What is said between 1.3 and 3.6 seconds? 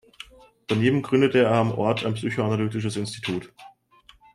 er am Ort ein psychoanalytisches Institut.